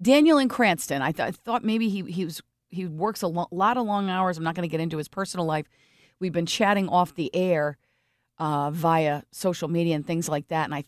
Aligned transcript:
Daniel 0.00 0.38
in 0.38 0.48
Cranston. 0.48 1.02
I, 1.02 1.12
th- 1.12 1.28
I 1.28 1.30
thought 1.30 1.64
maybe 1.64 1.88
he 1.88 2.02
he 2.02 2.24
was 2.24 2.42
he 2.70 2.86
works 2.86 3.22
a 3.22 3.28
lo- 3.28 3.48
lot 3.50 3.76
of 3.76 3.86
long 3.86 4.10
hours. 4.10 4.38
I'm 4.38 4.44
not 4.44 4.54
going 4.54 4.68
to 4.68 4.70
get 4.72 4.80
into 4.80 4.98
his 4.98 5.08
personal 5.08 5.46
life. 5.46 5.66
We've 6.20 6.32
been 6.32 6.46
chatting 6.46 6.88
off 6.88 7.14
the 7.14 7.34
air 7.34 7.76
uh, 8.38 8.70
via 8.70 9.22
social 9.30 9.68
media 9.68 9.94
and 9.94 10.06
things 10.06 10.28
like 10.28 10.48
that, 10.48 10.64
and 10.64 10.74
I 10.74 10.84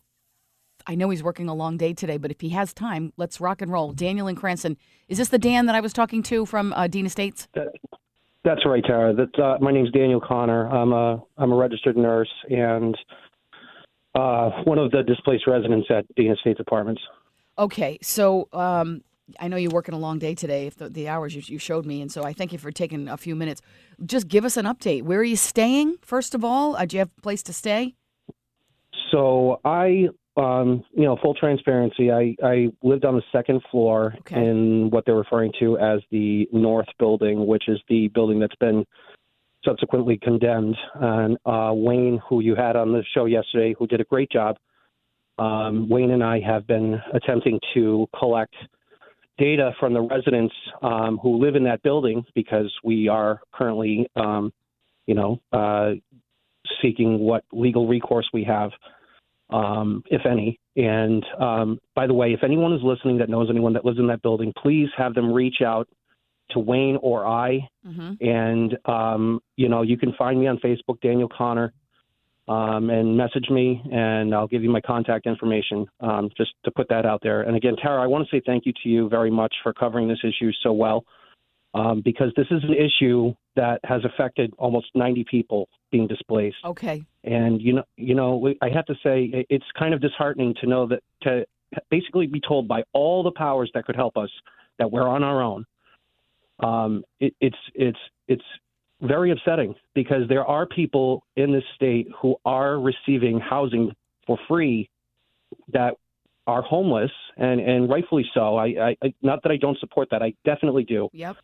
I 0.86 0.94
know 0.94 1.10
he's 1.10 1.22
working 1.22 1.48
a 1.48 1.54
long 1.54 1.76
day 1.76 1.92
today, 1.92 2.16
but 2.16 2.30
if 2.30 2.40
he 2.40 2.50
has 2.50 2.72
time, 2.72 3.12
let's 3.16 3.40
rock 3.40 3.60
and 3.60 3.72
roll. 3.72 3.92
Daniel 3.92 4.28
in 4.28 4.36
Cranston. 4.36 4.76
Is 5.08 5.18
this 5.18 5.28
the 5.28 5.38
Dan 5.38 5.66
that 5.66 5.74
I 5.74 5.80
was 5.80 5.92
talking 5.92 6.22
to 6.24 6.46
from 6.46 6.72
uh, 6.74 6.86
Dean 6.86 7.06
Estates? 7.06 7.48
That, 7.54 7.68
that's 8.44 8.64
right, 8.64 8.84
Tara. 8.84 9.12
That 9.12 9.38
uh, 9.38 9.58
my 9.60 9.72
name's 9.72 9.90
Daniel 9.90 10.20
Connor. 10.20 10.68
I'm 10.68 10.92
a 10.92 11.22
I'm 11.36 11.52
a 11.52 11.56
registered 11.56 11.96
nurse 11.96 12.30
and 12.48 12.96
uh, 14.14 14.50
one 14.64 14.78
of 14.78 14.90
the 14.92 15.02
displaced 15.02 15.46
residents 15.46 15.88
at 15.90 16.06
Dean 16.14 16.30
Estates 16.32 16.60
Apartments. 16.60 17.02
Okay, 17.58 17.98
so 18.02 18.48
um, 18.52 19.02
I 19.40 19.48
know 19.48 19.56
you're 19.56 19.70
working 19.70 19.94
a 19.94 19.98
long 19.98 20.18
day 20.18 20.34
today. 20.34 20.66
If 20.66 20.76
the, 20.76 20.90
the 20.90 21.08
hours 21.08 21.34
you, 21.34 21.42
you 21.46 21.58
showed 21.58 21.86
me, 21.86 22.02
and 22.02 22.12
so 22.12 22.22
I 22.22 22.32
thank 22.32 22.52
you 22.52 22.58
for 22.58 22.70
taking 22.70 23.08
a 23.08 23.16
few 23.16 23.34
minutes. 23.34 23.62
Just 24.04 24.28
give 24.28 24.44
us 24.44 24.56
an 24.56 24.66
update. 24.66 25.02
Where 25.02 25.20
are 25.20 25.24
you 25.24 25.36
staying? 25.36 25.96
First 26.02 26.34
of 26.34 26.44
all, 26.44 26.76
uh, 26.76 26.84
do 26.84 26.96
you 26.96 26.98
have 27.00 27.10
a 27.16 27.20
place 27.22 27.42
to 27.44 27.52
stay? 27.52 27.94
So 29.10 29.60
I, 29.64 30.08
um, 30.36 30.84
you 30.92 31.04
know, 31.04 31.16
full 31.22 31.34
transparency. 31.34 32.10
I 32.10 32.36
I 32.42 32.68
lived 32.82 33.04
on 33.04 33.16
the 33.16 33.22
second 33.32 33.62
floor 33.70 34.14
Okay. 34.20 34.36
in 34.36 34.90
what 34.90 35.04
they're 35.06 35.14
referring 35.14 35.52
to 35.60 35.78
as 35.78 36.00
the 36.10 36.48
North 36.52 36.88
Building, 36.98 37.46
which 37.46 37.68
is 37.68 37.80
the 37.88 38.08
building 38.08 38.38
that's 38.38 38.56
been 38.56 38.84
subsequently 39.64 40.18
condemned. 40.22 40.76
And 40.94 41.38
uh, 41.46 41.72
Wayne, 41.74 42.20
who 42.28 42.40
you 42.40 42.54
had 42.54 42.76
on 42.76 42.92
the 42.92 43.02
show 43.14 43.24
yesterday, 43.24 43.74
who 43.78 43.86
did 43.86 44.00
a 44.00 44.04
great 44.04 44.30
job. 44.30 44.56
Um, 45.38 45.88
Wayne 45.88 46.12
and 46.12 46.24
I 46.24 46.40
have 46.40 46.66
been 46.66 47.00
attempting 47.12 47.60
to 47.74 48.06
collect 48.18 48.54
data 49.38 49.72
from 49.78 49.92
the 49.92 50.00
residents 50.00 50.54
um, 50.82 51.18
who 51.22 51.36
live 51.36 51.56
in 51.56 51.64
that 51.64 51.82
building 51.82 52.24
because 52.34 52.72
we 52.82 53.08
are 53.08 53.40
currently, 53.52 54.08
um, 54.16 54.52
you 55.06 55.14
know, 55.14 55.40
uh, 55.52 55.92
seeking 56.82 57.18
what 57.18 57.44
legal 57.52 57.86
recourse 57.86 58.28
we 58.32 58.44
have, 58.44 58.70
um, 59.50 60.02
if 60.10 60.24
any. 60.24 60.58
And 60.76 61.24
um, 61.38 61.78
by 61.94 62.06
the 62.06 62.14
way, 62.14 62.32
if 62.32 62.42
anyone 62.42 62.72
is 62.72 62.80
listening 62.82 63.18
that 63.18 63.28
knows 63.28 63.48
anyone 63.50 63.74
that 63.74 63.84
lives 63.84 63.98
in 63.98 64.06
that 64.08 64.22
building, 64.22 64.52
please 64.56 64.88
have 64.96 65.14
them 65.14 65.32
reach 65.32 65.60
out 65.64 65.88
to 66.50 66.58
Wayne 66.58 66.98
or 67.02 67.26
I. 67.26 67.68
Mm-hmm. 67.86 68.26
And, 68.26 68.78
um, 68.86 69.40
you 69.56 69.68
know, 69.68 69.82
you 69.82 69.96
can 69.98 70.12
find 70.14 70.40
me 70.40 70.46
on 70.46 70.58
Facebook, 70.58 71.00
Daniel 71.02 71.28
Connor, 71.28 71.72
um, 72.48 72.90
and 72.90 73.16
message 73.16 73.50
me, 73.50 73.82
and 73.92 74.34
I'll 74.34 74.46
give 74.46 74.62
you 74.62 74.70
my 74.70 74.80
contact 74.80 75.26
information 75.26 75.86
um, 76.00 76.30
just 76.36 76.52
to 76.64 76.70
put 76.70 76.88
that 76.88 77.04
out 77.04 77.20
there. 77.22 77.42
And 77.42 77.56
again, 77.56 77.76
Tara, 77.76 78.02
I 78.02 78.06
want 78.06 78.26
to 78.28 78.36
say 78.36 78.40
thank 78.44 78.66
you 78.66 78.72
to 78.82 78.88
you 78.88 79.08
very 79.08 79.30
much 79.30 79.54
for 79.62 79.72
covering 79.72 80.08
this 80.08 80.20
issue 80.22 80.52
so 80.62 80.72
well 80.72 81.04
um, 81.74 82.02
because 82.04 82.32
this 82.36 82.46
is 82.50 82.62
an 82.62 82.74
issue 82.74 83.34
that 83.54 83.80
has 83.84 84.02
affected 84.04 84.52
almost 84.58 84.86
90 84.94 85.24
people 85.30 85.68
being 85.90 86.06
displaced. 86.06 86.56
Okay. 86.64 87.04
And 87.24 87.60
you 87.60 87.74
know, 87.74 87.84
you 87.96 88.14
know, 88.14 88.54
I 88.62 88.68
have 88.70 88.86
to 88.86 88.94
say 89.02 89.44
it's 89.50 89.64
kind 89.78 89.92
of 89.92 90.00
disheartening 90.00 90.54
to 90.60 90.66
know 90.66 90.86
that 90.86 91.02
to 91.22 91.44
basically 91.90 92.26
be 92.26 92.40
told 92.40 92.68
by 92.68 92.84
all 92.92 93.22
the 93.22 93.32
powers 93.32 93.70
that 93.74 93.84
could 93.84 93.96
help 93.96 94.16
us 94.16 94.30
that 94.78 94.90
we're 94.90 95.08
on 95.08 95.22
our 95.22 95.42
own. 95.42 95.64
Um, 96.60 97.04
it, 97.20 97.34
it's 97.40 97.56
it's 97.74 97.98
it's 98.28 98.44
very 99.00 99.30
upsetting 99.30 99.74
because 99.94 100.28
there 100.28 100.44
are 100.44 100.66
people 100.66 101.24
in 101.36 101.52
this 101.52 101.64
state 101.74 102.08
who 102.20 102.36
are 102.44 102.78
receiving 102.80 103.38
housing 103.38 103.92
for 104.26 104.38
free 104.48 104.88
that 105.72 105.94
are 106.46 106.62
homeless 106.62 107.10
and 107.36 107.60
and 107.60 107.88
rightfully 107.90 108.24
so. 108.32 108.56
I, 108.56 108.96
I 109.02 109.14
not 109.22 109.42
that 109.42 109.52
I 109.52 109.56
don't 109.56 109.78
support 109.78 110.08
that. 110.10 110.22
I 110.22 110.34
definitely 110.44 110.84
do. 110.84 111.08
Yep. 111.12 111.36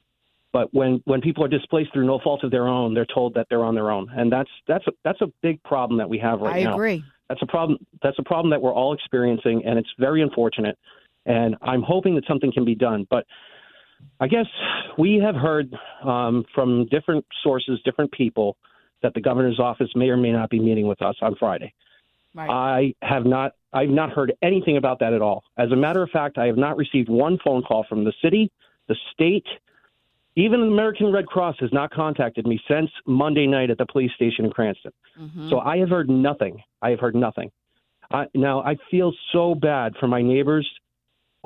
But 0.52 0.72
when 0.72 1.02
when 1.04 1.20
people 1.20 1.44
are 1.44 1.48
displaced 1.48 1.92
through 1.92 2.06
no 2.06 2.20
fault 2.22 2.44
of 2.44 2.50
their 2.50 2.68
own, 2.68 2.94
they're 2.94 3.06
told 3.06 3.34
that 3.34 3.46
they're 3.48 3.64
on 3.64 3.74
their 3.74 3.90
own, 3.90 4.08
and 4.14 4.30
that's 4.30 4.50
that's 4.68 4.86
a 4.86 4.92
that's 5.02 5.20
a 5.20 5.32
big 5.42 5.62
problem 5.62 5.98
that 5.98 6.08
we 6.08 6.18
have 6.18 6.40
right 6.40 6.56
I 6.56 6.62
now. 6.64 6.70
I 6.70 6.74
agree. 6.74 7.04
That's 7.28 7.42
a 7.42 7.46
problem. 7.46 7.78
That's 8.02 8.18
a 8.18 8.22
problem 8.22 8.50
that 8.50 8.60
we're 8.60 8.74
all 8.74 8.92
experiencing, 8.92 9.62
and 9.64 9.78
it's 9.78 9.88
very 9.98 10.22
unfortunate. 10.22 10.78
And 11.24 11.56
I'm 11.62 11.82
hoping 11.82 12.14
that 12.16 12.26
something 12.26 12.52
can 12.52 12.64
be 12.64 12.74
done. 12.74 13.06
But 13.08 13.26
I 14.20 14.28
guess 14.28 14.46
we 14.98 15.16
have 15.16 15.34
heard 15.34 15.74
um, 16.04 16.44
from 16.54 16.86
different 16.86 17.24
sources, 17.42 17.80
different 17.84 18.12
people, 18.12 18.56
that 19.02 19.14
the 19.14 19.20
governor's 19.20 19.58
office 19.58 19.88
may 19.96 20.08
or 20.08 20.16
may 20.16 20.30
not 20.30 20.48
be 20.48 20.60
meeting 20.60 20.86
with 20.86 21.02
us 21.02 21.16
on 21.20 21.34
Friday. 21.36 21.72
Right. 22.34 22.48
I 22.48 22.94
have 23.06 23.26
not. 23.26 23.52
I've 23.72 23.88
not 23.88 24.10
heard 24.10 24.32
anything 24.42 24.76
about 24.76 24.98
that 25.00 25.12
at 25.12 25.22
all. 25.22 25.44
As 25.56 25.70
a 25.72 25.76
matter 25.76 26.02
of 26.02 26.10
fact, 26.10 26.38
I 26.38 26.46
have 26.46 26.58
not 26.58 26.76
received 26.76 27.08
one 27.08 27.38
phone 27.44 27.62
call 27.62 27.84
from 27.88 28.04
the 28.04 28.12
city, 28.22 28.50
the 28.88 28.96
state, 29.12 29.46
even 30.36 30.60
the 30.60 30.66
American 30.66 31.12
Red 31.12 31.26
Cross 31.26 31.56
has 31.60 31.72
not 31.72 31.90
contacted 31.90 32.46
me 32.46 32.60
since 32.68 32.90
Monday 33.06 33.46
night 33.46 33.70
at 33.70 33.78
the 33.78 33.86
police 33.86 34.12
station 34.14 34.44
in 34.44 34.50
Cranston. 34.50 34.92
Mhm. 35.18 35.50
So 35.50 35.60
I 35.60 35.78
have 35.78 35.90
heard 35.90 36.08
nothing. 36.08 36.62
I 36.80 36.90
have 36.90 37.00
heard 37.00 37.14
nothing. 37.14 37.50
I, 38.10 38.26
now 38.34 38.62
I 38.62 38.76
feel 38.90 39.12
so 39.32 39.54
bad 39.54 39.96
for 39.96 40.06
my 40.06 40.22
neighbors 40.22 40.68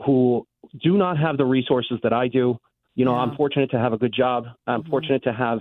who 0.04 0.46
do 0.82 0.96
not 0.96 1.18
have 1.18 1.36
the 1.36 1.44
resources 1.44 1.98
that 2.02 2.12
I 2.12 2.28
do. 2.28 2.58
You 2.94 3.04
know, 3.04 3.12
Yeah. 3.14 3.22
I'm 3.22 3.36
fortunate 3.36 3.70
to 3.70 3.78
have 3.78 3.92
a 3.92 3.98
good 3.98 4.12
job. 4.12 4.46
I'm 4.66 4.82
Mhm. 4.82 4.90
fortunate 4.90 5.22
to 5.24 5.32
have 5.32 5.60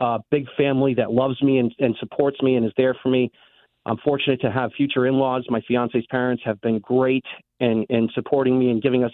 a 0.00 0.20
big 0.30 0.48
family 0.56 0.94
that 0.94 1.12
loves 1.12 1.40
me 1.42 1.58
and, 1.58 1.74
and 1.78 1.96
supports 1.96 2.40
me 2.42 2.56
and 2.56 2.66
is 2.66 2.72
there 2.76 2.94
for 2.94 3.08
me. 3.08 3.30
I'm 3.86 3.98
fortunate 3.98 4.40
to 4.40 4.50
have 4.50 4.72
future 4.72 5.06
in-laws. 5.06 5.46
My 5.50 5.60
fiance's 5.60 6.06
parents 6.06 6.42
have 6.44 6.60
been 6.62 6.78
great 6.78 7.24
in, 7.60 7.84
in 7.84 8.08
supporting 8.14 8.58
me 8.58 8.70
and 8.70 8.82
giving 8.82 9.04
us, 9.04 9.12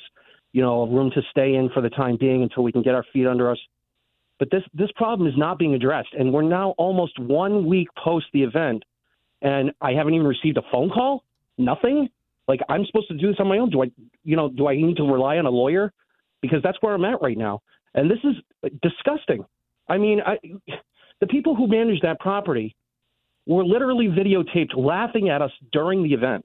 you 0.52 0.62
know, 0.62 0.82
a 0.82 0.86
room 0.88 1.10
to 1.12 1.22
stay 1.30 1.54
in 1.54 1.68
for 1.70 1.80
the 1.80 1.90
time 1.90 2.16
being 2.16 2.42
until 2.42 2.62
we 2.62 2.72
can 2.72 2.82
get 2.82 2.94
our 2.94 3.04
feet 3.12 3.26
under 3.26 3.50
us. 3.50 3.58
But 4.38 4.50
this 4.50 4.62
this 4.72 4.90
problem 4.92 5.28
is 5.28 5.36
not 5.36 5.58
being 5.58 5.74
addressed, 5.74 6.14
and 6.18 6.32
we're 6.32 6.40
now 6.40 6.70
almost 6.78 7.18
one 7.18 7.66
week 7.66 7.88
post 8.02 8.26
the 8.32 8.42
event, 8.42 8.84
and 9.42 9.70
I 9.82 9.92
haven't 9.92 10.14
even 10.14 10.26
received 10.26 10.56
a 10.56 10.62
phone 10.72 10.88
call. 10.88 11.24
Nothing. 11.58 12.08
Like 12.50 12.60
I'm 12.68 12.84
supposed 12.84 13.06
to 13.08 13.14
do 13.14 13.28
this 13.28 13.36
on 13.38 13.46
my 13.46 13.58
own. 13.58 13.70
Do 13.70 13.84
I, 13.84 13.92
you 14.24 14.34
know, 14.34 14.48
do 14.48 14.66
I 14.66 14.74
need 14.74 14.96
to 14.96 15.04
rely 15.04 15.38
on 15.38 15.46
a 15.46 15.50
lawyer? 15.50 15.92
Because 16.42 16.60
that's 16.64 16.76
where 16.80 16.94
I'm 16.94 17.04
at 17.04 17.22
right 17.22 17.38
now, 17.38 17.62
and 17.94 18.10
this 18.10 18.18
is 18.24 18.34
disgusting. 18.82 19.44
I 19.88 19.98
mean, 19.98 20.20
I, 20.26 20.36
the 21.20 21.28
people 21.28 21.54
who 21.54 21.68
manage 21.68 22.00
that 22.00 22.18
property 22.18 22.74
were 23.46 23.64
literally 23.64 24.08
videotaped 24.08 24.76
laughing 24.76 25.28
at 25.28 25.42
us 25.42 25.52
during 25.70 26.02
the 26.02 26.12
event. 26.12 26.44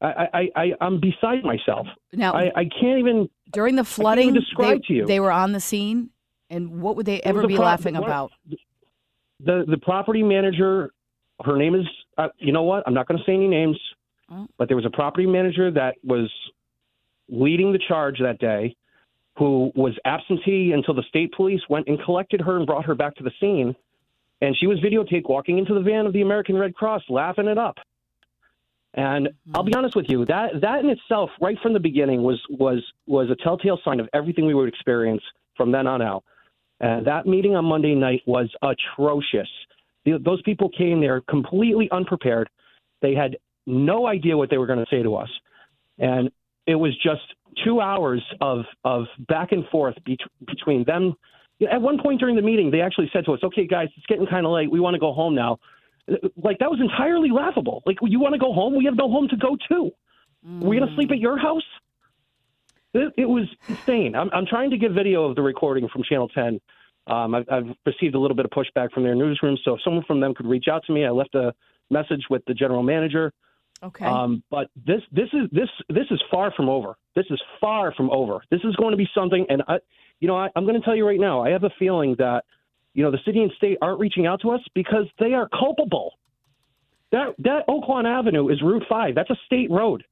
I, 0.00 0.28
I, 0.32 0.48
I 0.54 0.72
I'm 0.80 1.00
beside 1.00 1.42
myself. 1.42 1.88
now, 2.12 2.32
I, 2.32 2.52
I 2.54 2.64
can't 2.80 3.00
even. 3.00 3.28
during 3.50 3.74
the 3.74 3.84
flooding, 3.84 4.32
describe 4.34 4.82
they, 4.82 4.86
to 4.86 4.92
you. 4.94 5.06
they 5.06 5.18
were 5.18 5.32
on 5.32 5.50
the 5.50 5.60
scene, 5.60 6.10
and 6.48 6.80
what 6.80 6.94
would 6.94 7.06
they 7.06 7.20
ever 7.22 7.44
be 7.44 7.56
pro- 7.56 7.64
laughing 7.64 7.96
about? 7.96 8.30
the 9.44 9.64
the 9.66 9.78
property 9.78 10.22
manager 10.22 10.92
her 11.44 11.56
name 11.56 11.74
is 11.74 11.86
uh, 12.18 12.28
you 12.38 12.52
know 12.52 12.62
what 12.62 12.82
i'm 12.86 12.94
not 12.94 13.08
going 13.08 13.18
to 13.18 13.24
say 13.24 13.32
any 13.32 13.48
names 13.48 13.78
Oh. 14.30 14.46
but 14.58 14.68
there 14.68 14.76
was 14.76 14.86
a 14.86 14.90
property 14.90 15.26
manager 15.26 15.70
that 15.72 15.96
was 16.04 16.30
leading 17.28 17.72
the 17.72 17.78
charge 17.88 18.18
that 18.20 18.38
day 18.38 18.76
who 19.36 19.72
was 19.74 19.94
absentee 20.04 20.72
until 20.72 20.94
the 20.94 21.02
state 21.08 21.32
police 21.32 21.60
went 21.68 21.88
and 21.88 22.00
collected 22.04 22.40
her 22.40 22.56
and 22.56 22.66
brought 22.66 22.84
her 22.84 22.94
back 22.94 23.14
to 23.16 23.22
the 23.24 23.32
scene 23.40 23.74
and 24.40 24.56
she 24.58 24.66
was 24.66 24.78
videotaped 24.80 25.28
walking 25.28 25.58
into 25.58 25.74
the 25.74 25.80
van 25.80 26.06
of 26.06 26.12
the 26.12 26.22
american 26.22 26.56
red 26.56 26.74
cross 26.74 27.02
laughing 27.08 27.46
it 27.46 27.58
up 27.58 27.76
and 28.94 29.28
i'll 29.54 29.62
be 29.62 29.74
honest 29.74 29.94
with 29.96 30.06
you 30.08 30.24
that 30.26 30.60
that 30.60 30.80
in 30.84 30.90
itself 30.90 31.30
right 31.40 31.58
from 31.62 31.72
the 31.72 31.80
beginning 31.80 32.22
was 32.22 32.40
was 32.50 32.82
was 33.06 33.30
a 33.30 33.36
telltale 33.36 33.78
sign 33.84 34.00
of 34.00 34.08
everything 34.12 34.46
we 34.46 34.54
would 34.54 34.68
experience 34.68 35.22
from 35.56 35.70
then 35.72 35.86
on 35.86 36.02
out 36.02 36.24
and 36.80 37.06
that 37.06 37.26
meeting 37.26 37.54
on 37.56 37.64
Monday 37.66 37.94
night 37.94 38.22
was 38.26 38.48
atrocious. 38.62 39.48
The- 40.04 40.18
Those 40.18 40.40
people 40.42 40.70
came 40.70 41.00
there 41.00 41.20
completely 41.20 41.90
unprepared. 41.90 42.48
They 43.02 43.14
had 43.14 43.36
no 43.66 44.06
idea 44.06 44.36
what 44.36 44.50
they 44.50 44.58
were 44.58 44.66
going 44.66 44.78
to 44.78 44.86
say 44.90 45.02
to 45.02 45.16
us. 45.16 45.28
And 45.98 46.30
it 46.66 46.74
was 46.74 46.96
just 47.02 47.22
two 47.64 47.80
hours 47.80 48.22
of, 48.40 48.64
of 48.84 49.04
back 49.28 49.52
and 49.52 49.66
forth 49.68 49.96
bet- 50.06 50.18
between 50.46 50.84
them. 50.84 51.14
At 51.70 51.82
one 51.82 51.98
point 52.00 52.20
during 52.20 52.36
the 52.36 52.42
meeting, 52.42 52.70
they 52.70 52.80
actually 52.80 53.10
said 53.12 53.24
to 53.26 53.32
us, 53.32 53.40
okay, 53.44 53.66
guys, 53.66 53.88
it's 53.96 54.06
getting 54.06 54.26
kind 54.26 54.46
of 54.46 54.52
late. 54.52 54.70
We 54.70 54.80
want 54.80 54.94
to 54.94 55.00
go 55.00 55.12
home 55.12 55.34
now. 55.34 55.58
Like, 56.36 56.58
that 56.58 56.70
was 56.70 56.80
entirely 56.80 57.30
laughable. 57.30 57.82
Like, 57.84 57.98
you 58.02 58.18
want 58.18 58.32
to 58.34 58.38
go 58.38 58.52
home? 58.52 58.74
We 58.74 58.86
have 58.86 58.96
no 58.96 59.10
home 59.10 59.28
to 59.28 59.36
go 59.36 59.56
to. 59.68 59.90
We're 60.42 60.78
going 60.78 60.88
to 60.88 60.94
sleep 60.94 61.10
at 61.10 61.18
your 61.18 61.38
house? 61.38 61.62
It, 62.94 63.12
it 63.16 63.26
was 63.26 63.44
insane. 63.68 64.14
I'm, 64.14 64.30
I'm 64.32 64.46
trying 64.46 64.70
to 64.70 64.78
get 64.78 64.92
video 64.92 65.24
of 65.24 65.36
the 65.36 65.42
recording 65.42 65.88
from 65.88 66.02
Channel 66.02 66.28
10. 66.28 66.60
Um, 67.06 67.34
I've, 67.34 67.44
I've 67.50 67.76
received 67.86 68.14
a 68.14 68.18
little 68.18 68.36
bit 68.36 68.46
of 68.46 68.50
pushback 68.50 68.92
from 68.92 69.02
their 69.02 69.14
newsroom, 69.14 69.56
so 69.64 69.74
if 69.74 69.82
someone 69.82 70.04
from 70.04 70.20
them 70.20 70.34
could 70.34 70.46
reach 70.46 70.66
out 70.70 70.82
to 70.86 70.92
me, 70.92 71.04
I 71.04 71.10
left 71.10 71.34
a 71.34 71.52
message 71.90 72.24
with 72.30 72.42
the 72.46 72.54
general 72.54 72.82
manager. 72.82 73.32
Okay. 73.82 74.04
Um, 74.04 74.42
but 74.50 74.68
this 74.86 75.00
this 75.10 75.28
is 75.32 75.48
this 75.52 75.68
this 75.88 76.06
is 76.10 76.20
far 76.30 76.52
from 76.52 76.68
over. 76.68 76.96
This 77.16 77.26
is 77.30 77.40
far 77.60 77.94
from 77.94 78.10
over. 78.10 78.40
This 78.50 78.60
is 78.64 78.76
going 78.76 78.90
to 78.90 78.96
be 78.96 79.08
something, 79.14 79.46
and 79.48 79.62
I, 79.68 79.78
you 80.20 80.28
know, 80.28 80.36
I, 80.36 80.48
I'm 80.54 80.64
going 80.64 80.78
to 80.78 80.84
tell 80.84 80.94
you 80.94 81.06
right 81.06 81.18
now. 81.20 81.42
I 81.42 81.50
have 81.50 81.64
a 81.64 81.70
feeling 81.78 82.14
that, 82.18 82.44
you 82.92 83.02
know, 83.02 83.10
the 83.10 83.18
city 83.24 83.40
and 83.40 83.50
state 83.56 83.78
aren't 83.80 83.98
reaching 83.98 84.26
out 84.26 84.42
to 84.42 84.50
us 84.50 84.60
because 84.74 85.06
they 85.18 85.32
are 85.32 85.48
culpable. 85.48 86.12
That 87.12 87.34
that 87.38 87.66
Oaklawn 87.68 88.04
Avenue 88.04 88.48
is 88.50 88.60
Route 88.62 88.84
Five. 88.88 89.14
That's 89.14 89.30
a 89.30 89.38
state 89.46 89.70
road. 89.70 90.04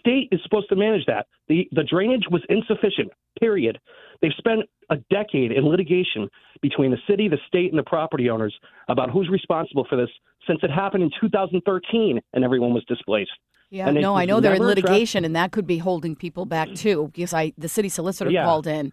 State 0.00 0.28
is 0.32 0.40
supposed 0.42 0.68
to 0.70 0.76
manage 0.76 1.06
that. 1.06 1.26
The 1.48 1.68
the 1.72 1.84
drainage 1.84 2.24
was 2.30 2.42
insufficient. 2.48 3.12
Period. 3.38 3.78
They've 4.20 4.32
spent 4.36 4.62
a 4.90 4.96
decade 5.10 5.52
in 5.52 5.64
litigation 5.64 6.28
between 6.62 6.90
the 6.90 6.98
city, 7.08 7.28
the 7.28 7.38
state, 7.46 7.70
and 7.70 7.78
the 7.78 7.84
property 7.84 8.30
owners 8.30 8.54
about 8.88 9.10
who's 9.10 9.28
responsible 9.28 9.86
for 9.88 9.96
this 9.96 10.10
since 10.46 10.60
it 10.62 10.70
happened 10.70 11.02
in 11.02 11.10
2013 11.20 12.20
and 12.32 12.44
everyone 12.44 12.72
was 12.74 12.84
displaced. 12.86 13.30
Yeah, 13.70 13.88
and 13.88 14.00
no, 14.00 14.14
I 14.16 14.24
know 14.26 14.38
they're 14.40 14.54
in 14.54 14.62
litigation, 14.62 15.24
and 15.24 15.34
that 15.34 15.50
could 15.50 15.66
be 15.66 15.78
holding 15.78 16.14
people 16.14 16.44
back 16.46 16.72
too. 16.74 17.10
Because 17.12 17.34
I, 17.34 17.52
the 17.58 17.68
city 17.68 17.88
solicitor 17.88 18.30
Yeah. 18.30 18.44
called 18.44 18.66
in, 18.68 18.92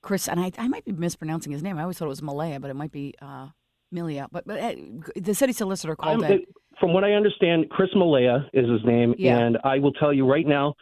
Chris, 0.00 0.28
and 0.28 0.40
I, 0.40 0.50
I 0.56 0.66
might 0.68 0.84
be 0.86 0.92
mispronouncing 0.92 1.52
his 1.52 1.62
name. 1.62 1.76
I 1.78 1.82
always 1.82 1.98
thought 1.98 2.06
it 2.06 2.08
was 2.08 2.22
Malaya, 2.22 2.58
but 2.58 2.70
it 2.70 2.74
might 2.74 2.90
be 2.92 3.12
uh, 3.20 3.48
Milia. 3.94 4.26
But 4.32 4.46
but 4.46 4.58
uh, 4.60 4.74
the 5.16 5.34
city 5.34 5.52
solicitor 5.52 5.94
called 5.94 6.22
I'm- 6.24 6.32
in. 6.32 6.38
it- 6.40 6.48
from 6.80 6.92
what 6.92 7.02
I 7.02 7.10
understand, 7.14 7.70
Chris 7.70 7.90
Malaya 7.96 8.46
is 8.52 8.68
his 8.70 8.84
name, 8.84 9.12
Yeah. 9.18 9.36
and 9.36 9.58
I 9.64 9.80
will 9.80 9.92
tell 9.92 10.12
you 10.12 10.24
right 10.24 10.46
now, 10.46 10.74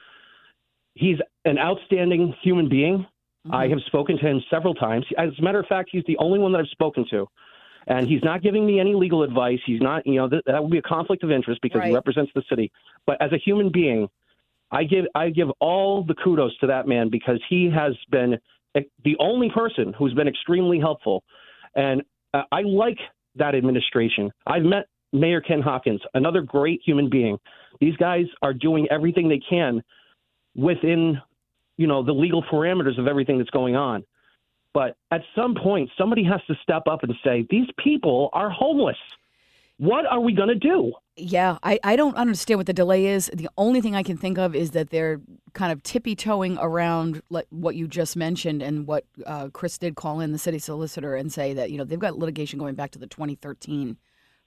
he's 0.94 1.16
an 1.46 1.58
outstanding 1.58 2.34
human 2.42 2.68
being. 2.68 2.98
Mm-hmm. 3.46 3.54
I 3.54 3.68
have 3.68 3.78
spoken 3.86 4.18
to 4.18 4.26
him 4.26 4.42
several 4.50 4.74
times. 4.74 5.06
As 5.16 5.30
a 5.38 5.42
matter 5.42 5.58
of 5.58 5.66
fact, 5.66 5.88
he's 5.90 6.02
the 6.06 6.18
only 6.18 6.38
one 6.38 6.52
that 6.52 6.58
I've 6.58 6.68
spoken 6.68 7.06
to. 7.10 7.26
And 7.86 8.08
he's 8.08 8.22
not 8.24 8.42
giving 8.42 8.66
me 8.66 8.80
any 8.80 8.94
legal 8.94 9.22
advice. 9.22 9.60
He's 9.64 9.80
not, 9.80 10.06
you 10.06 10.16
know, 10.16 10.28
th- 10.28 10.42
that 10.46 10.60
would 10.60 10.72
be 10.72 10.78
a 10.78 10.82
conflict 10.82 11.22
of 11.22 11.30
interest 11.30 11.60
because 11.62 11.80
Right. 11.80 11.88
he 11.88 11.94
represents 11.94 12.32
the 12.34 12.42
city. 12.48 12.72
But 13.06 13.20
as 13.22 13.32
a 13.32 13.38
human 13.38 13.70
being, 13.70 14.08
I 14.72 14.82
give 14.84 15.06
I 15.14 15.30
give 15.30 15.48
all 15.60 16.02
the 16.02 16.14
kudos 16.14 16.56
to 16.58 16.66
that 16.66 16.88
man 16.88 17.08
because 17.08 17.40
he 17.48 17.70
has 17.70 17.94
been 18.10 18.38
the 19.04 19.16
only 19.20 19.48
person 19.50 19.92
who's 19.96 20.12
been 20.14 20.28
extremely 20.28 20.78
helpful. 20.80 21.22
And 21.76 22.02
uh, 22.34 22.42
I 22.50 22.62
like 22.62 22.98
that 23.36 23.54
administration. 23.54 24.32
I've 24.46 24.64
met 24.64 24.86
Mayor 25.12 25.40
Ken 25.40 25.62
Hopkins, 25.62 26.00
another 26.14 26.42
great 26.42 26.80
human 26.84 27.08
being. 27.08 27.38
These 27.80 27.96
guys 27.96 28.26
are 28.42 28.52
doing 28.52 28.88
everything 28.90 29.28
they 29.28 29.40
can 29.48 29.82
within, 30.54 31.20
you 31.76 31.86
know, 31.86 32.02
the 32.02 32.12
legal 32.12 32.42
parameters 32.42 32.98
of 32.98 33.06
everything 33.06 33.38
that's 33.38 33.50
going 33.50 33.76
on. 33.76 34.04
But 34.76 34.98
at 35.10 35.22
some 35.34 35.54
point, 35.54 35.88
somebody 35.96 36.22
has 36.24 36.42
to 36.48 36.54
step 36.62 36.82
up 36.86 37.02
and 37.02 37.14
say, 37.24 37.46
these 37.48 37.66
people 37.82 38.28
are 38.34 38.50
homeless. 38.50 38.98
What 39.78 40.04
are 40.04 40.20
we 40.20 40.34
going 40.34 40.50
to 40.50 40.54
do? 40.54 40.92
Yeah, 41.16 41.56
I, 41.62 41.80
I 41.82 41.96
don't 41.96 42.14
understand 42.14 42.58
what 42.58 42.66
the 42.66 42.74
delay 42.74 43.06
is. 43.06 43.30
The 43.32 43.48
only 43.56 43.80
thing 43.80 43.96
I 43.96 44.02
can 44.02 44.18
think 44.18 44.36
of 44.36 44.54
is 44.54 44.72
that 44.72 44.90
they're 44.90 45.18
kind 45.54 45.72
of 45.72 45.82
tippy 45.82 46.14
toeing 46.14 46.58
around 46.58 47.22
like 47.30 47.46
what 47.48 47.74
you 47.74 47.88
just 47.88 48.16
mentioned 48.16 48.60
and 48.60 48.86
what 48.86 49.06
uh, 49.24 49.48
Chris 49.48 49.78
did 49.78 49.96
call 49.96 50.20
in 50.20 50.32
the 50.32 50.38
city 50.38 50.58
solicitor 50.58 51.16
and 51.16 51.32
say 51.32 51.54
that 51.54 51.70
you 51.70 51.78
know 51.78 51.84
they've 51.84 51.98
got 51.98 52.18
litigation 52.18 52.58
going 52.58 52.74
back 52.74 52.90
to 52.90 52.98
the 52.98 53.06
2013 53.06 53.96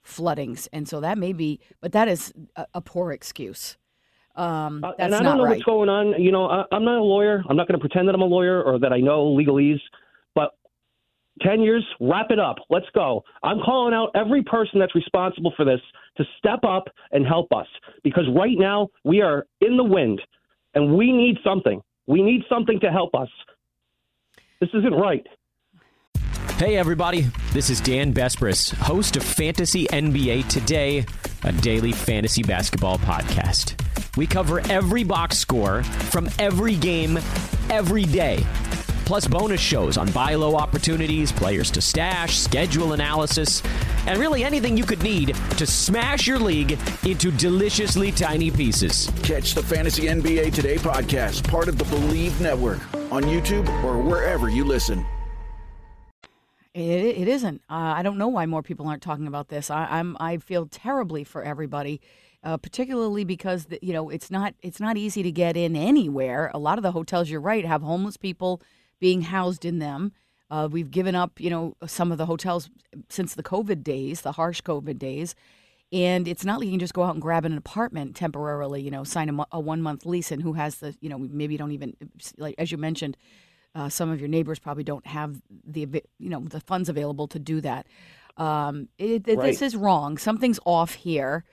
floodings, 0.03 0.67
and 0.71 0.87
so 0.87 0.99
that 0.99 1.17
may 1.17 1.33
be, 1.33 1.59
but 1.81 1.91
that 1.93 2.07
is 2.07 2.31
a, 2.55 2.67
a 2.75 2.81
poor 2.81 3.11
excuse. 3.11 3.77
Um, 4.35 4.83
Uh, 4.83 4.91
and 4.99 5.15
I 5.15 5.23
don't 5.23 5.37
know 5.37 5.45
right. 5.45 5.55
what's 5.55 5.63
going 5.63 5.89
on. 5.89 6.21
You 6.21 6.31
know, 6.31 6.45
I, 6.45 6.65
I'm 6.71 6.85
not 6.85 6.99
a 6.99 7.03
lawyer. 7.03 7.43
I'm 7.49 7.57
not 7.57 7.67
going 7.67 7.79
to 7.79 7.83
pretend 7.87 8.07
that 8.07 8.13
I'm 8.13 8.21
a 8.21 8.25
lawyer 8.25 8.61
or 8.61 8.77
that 8.77 8.93
I 8.93 8.99
know 8.99 9.25
legalese. 9.35 9.81
But 11.39 11.49
10 11.49 11.61
years, 11.61 11.85
wrap 11.99 12.27
it 12.31 12.39
up. 12.39 12.57
Let's 12.69 12.85
go. 12.93 13.23
I'm 13.43 13.59
calling 13.59 13.93
out 13.93 14.11
every 14.15 14.43
person 14.43 14.79
that's 14.79 14.95
responsible 14.95 15.53
for 15.55 15.65
this 15.65 15.81
to 16.17 16.23
step 16.37 16.59
up 16.63 16.85
and 17.11 17.25
help 17.25 17.51
us 17.53 17.67
because 18.03 18.23
right 18.35 18.57
now 18.57 18.89
we 19.03 19.21
are 19.21 19.45
in 19.61 19.77
the 19.77 19.83
wind 19.83 20.21
and 20.73 20.95
we 20.95 21.11
need 21.11 21.37
something. 21.43 21.81
We 22.07 22.21
need 22.21 22.41
something 22.49 22.79
to 22.81 22.91
help 22.91 23.13
us. 23.15 23.29
This 24.59 24.69
isn't 24.73 24.93
right. 24.93 25.25
Hey, 26.57 26.75
everybody. 26.75 27.27
This 27.53 27.69
is 27.69 27.79
Dan 27.79 28.13
Besbris, 28.13 28.73
host 28.73 29.15
of 29.15 29.23
Fantasy 29.23 29.85
NBA 29.87 30.47
Today, 30.49 31.05
a 31.43 31.51
daily 31.53 31.93
fantasy 31.93 32.43
basketball 32.43 32.97
podcast. 32.99 33.79
We 34.17 34.27
cover 34.27 34.59
every 34.69 35.05
box 35.05 35.37
score 35.37 35.83
from 35.83 36.27
every 36.39 36.75
game, 36.75 37.17
every 37.69 38.03
day. 38.03 38.45
Plus, 39.09 39.27
bonus 39.27 39.59
shows 39.59 39.97
on 39.97 40.11
buy 40.11 40.35
low 40.35 40.55
opportunities, 40.55 41.31
players 41.31 41.71
to 41.71 41.81
stash, 41.81 42.37
schedule 42.37 42.93
analysis, 42.93 43.63
and 44.05 44.19
really 44.19 44.43
anything 44.43 44.77
you 44.77 44.83
could 44.83 45.01
need 45.01 45.35
to 45.57 45.65
smash 45.65 46.27
your 46.27 46.37
league 46.37 46.77
into 47.03 47.31
deliciously 47.31 48.11
tiny 48.11 48.51
pieces. 48.51 49.09
Catch 49.23 49.55
the 49.55 49.63
Fantasy 49.63 50.03
NBA 50.03 50.53
Today 50.53 50.75
podcast, 50.75 51.49
part 51.49 51.67
of 51.67 51.79
the 51.79 51.85
Believe 51.85 52.39
Network, 52.39 52.77
on 53.11 53.23
YouTube 53.23 53.67
or 53.83 53.97
wherever 53.97 54.47
you 54.47 54.63
listen. 54.63 55.03
It, 56.75 57.17
it 57.17 57.27
isn't. 57.27 57.63
Uh, 57.67 57.95
I 57.97 58.03
don't 58.03 58.19
know 58.19 58.27
why 58.27 58.45
more 58.45 58.61
people 58.61 58.87
aren't 58.87 59.01
talking 59.01 59.25
about 59.25 59.47
this. 59.47 59.71
I, 59.71 59.87
I'm 59.89 60.17
I 60.19 60.37
feel 60.37 60.67
terribly 60.67 61.23
for 61.23 61.41
everybody, 61.41 61.99
uh, 62.43 62.57
particularly 62.57 63.23
because 63.23 63.65
the, 63.65 63.79
you 63.81 63.91
know 63.91 64.09
it's 64.09 64.29
not 64.29 64.53
it's 64.61 64.79
not 64.79 64.97
easy 64.97 65.23
to 65.23 65.31
get 65.31 65.57
in 65.57 65.75
anywhere. 65.75 66.51
A 66.53 66.59
lot 66.59 66.77
of 66.77 66.83
the 66.83 66.91
hotels, 66.91 67.27
you're 67.27 67.41
right, 67.41 67.65
have 67.65 67.81
homeless 67.81 68.15
people 68.15 68.61
being 68.99 69.21
housed 69.23 69.65
in 69.65 69.79
them. 69.79 70.11
Uh, 70.51 70.67
we've 70.71 70.89
given 70.91 71.13
up, 71.15 71.39
you 71.39 71.49
know, 71.49 71.75
some 71.85 72.11
of 72.11 72.17
the 72.17 72.25
hotels 72.25 72.69
since 73.09 73.35
the 73.35 73.43
COVID 73.43 73.83
days, 73.83 74.21
the 74.21 74.31
harsh 74.33 74.61
COVID 74.61 74.97
days, 74.97 75.35
and 75.91 76.27
it's 76.27 76.43
not 76.45 76.59
like 76.59 76.65
you 76.65 76.71
can 76.71 76.79
just 76.79 76.93
go 76.93 77.03
out 77.03 77.13
and 77.13 77.21
grab 77.21 77.45
an 77.45 77.55
apartment 77.57 78.15
temporarily. 78.15 78.81
You 78.81 78.91
know, 78.91 79.03
sign 79.03 79.29
a, 79.29 79.45
a 79.51 79.59
one 79.59 79.81
month 79.81 80.05
lease, 80.05 80.31
and 80.31 80.41
who 80.41 80.53
has 80.53 80.77
the, 80.77 80.95
you 81.01 81.09
know, 81.09 81.17
maybe 81.19 81.53
you 81.53 81.57
don't 81.59 81.71
even 81.71 81.95
like 82.37 82.55
as 82.57 82.71
you 82.71 82.77
mentioned 82.77 83.15
uh, 83.75 83.89
some 83.89 84.09
of 84.09 84.19
your 84.19 84.29
neighbors 84.29 84.57
probably 84.59 84.83
don't 84.83 85.05
have 85.05 85.41
the 85.63 85.87
you 86.17 86.29
know 86.29 86.39
the 86.41 86.59
funds 86.61 86.89
available 86.89 87.27
to 87.27 87.37
do 87.39 87.61
that. 87.61 87.85
Um, 88.37 88.87
it, 88.97 89.27
it- 89.27 89.37
This 89.51 89.61
is 89.61 89.75
wrong. 89.75 90.17
Something's 90.17 90.59
off 90.65 90.95
here. 90.95 91.43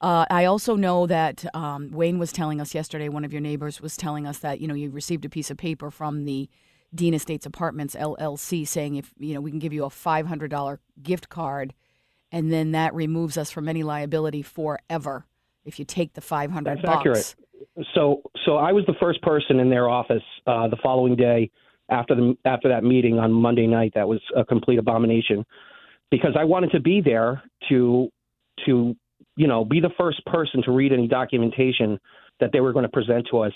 Uh, 0.00 0.24
I 0.30 0.44
also 0.44 0.76
know 0.76 1.06
that 1.06 1.44
um, 1.54 1.90
Wayne 1.90 2.18
was 2.18 2.32
telling 2.32 2.60
us 2.60 2.74
yesterday. 2.74 3.08
One 3.08 3.24
of 3.24 3.32
your 3.32 3.40
neighbors 3.42 3.80
was 3.80 3.96
telling 3.96 4.26
us 4.26 4.38
that 4.38 4.60
you 4.60 4.68
know 4.68 4.74
you 4.74 4.90
received 4.90 5.24
a 5.24 5.28
piece 5.28 5.50
of 5.50 5.56
paper 5.58 5.90
from 5.90 6.24
the 6.24 6.48
Dean 6.96 7.14
Estates 7.14 7.46
Apartments 7.46 7.94
LLC 7.94 8.66
saying 8.66 8.96
if 8.96 9.12
you 9.18 9.34
know 9.34 9.40
we 9.40 9.50
can 9.50 9.58
give 9.58 9.72
you 9.72 9.84
a 9.84 9.90
five 9.90 10.26
hundred 10.26 10.50
dollar 10.50 10.80
gift 11.02 11.28
card, 11.28 11.74
and 12.32 12.52
then 12.52 12.72
that 12.72 12.94
removes 12.94 13.36
us 13.36 13.50
from 13.50 13.68
any 13.68 13.82
liability 13.82 14.42
forever 14.42 15.26
if 15.64 15.78
you 15.78 15.84
take 15.84 16.14
the 16.14 16.20
five 16.20 16.50
hundred 16.50 16.78
That's 16.78 16.86
bucks. 16.86 16.98
accurate. 16.98 17.34
So, 17.94 18.22
so 18.44 18.56
I 18.56 18.72
was 18.72 18.84
the 18.86 18.94
first 19.00 19.20
person 19.22 19.60
in 19.60 19.70
their 19.70 19.88
office 19.88 20.22
uh, 20.46 20.68
the 20.68 20.76
following 20.82 21.16
day 21.16 21.50
after 21.90 22.14
the 22.14 22.36
after 22.44 22.68
that 22.68 22.84
meeting 22.84 23.18
on 23.18 23.32
Monday 23.32 23.66
night. 23.66 23.92
That 23.94 24.08
was 24.08 24.20
a 24.34 24.44
complete 24.44 24.78
abomination 24.78 25.44
because 26.10 26.34
I 26.38 26.44
wanted 26.44 26.70
to 26.72 26.80
be 26.80 27.00
there 27.00 27.42
to 27.68 28.08
to 28.64 28.96
you 29.36 29.46
know 29.46 29.64
be 29.64 29.80
the 29.80 29.90
first 29.98 30.24
person 30.26 30.62
to 30.64 30.72
read 30.72 30.92
any 30.92 31.06
documentation 31.06 32.00
that 32.40 32.50
they 32.52 32.60
were 32.60 32.72
going 32.72 32.84
to 32.84 32.88
present 32.90 33.26
to 33.30 33.38
us 33.38 33.52